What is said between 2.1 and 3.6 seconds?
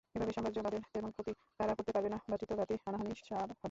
না, ভ্রাতৃঘাতী হানাহানিই সার হবে।